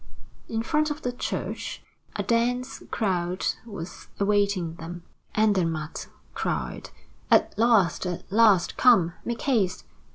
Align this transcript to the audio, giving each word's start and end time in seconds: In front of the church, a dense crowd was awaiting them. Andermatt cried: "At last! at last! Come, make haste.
In 0.49 0.63
front 0.63 0.89
of 0.89 1.03
the 1.03 1.13
church, 1.13 1.83
a 2.15 2.23
dense 2.23 2.81
crowd 2.89 3.45
was 3.67 4.07
awaiting 4.19 4.73
them. 4.77 5.03
Andermatt 5.35 6.07
cried: 6.33 6.89
"At 7.29 7.55
last! 7.55 8.07
at 8.07 8.23
last! 8.31 8.77
Come, 8.77 9.13
make 9.23 9.43
haste. 9.43 9.85